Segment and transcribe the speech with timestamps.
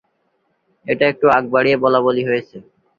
[0.85, 2.57] এটা একটু আগ বাড়িয়ে বলাবলি হয়েছে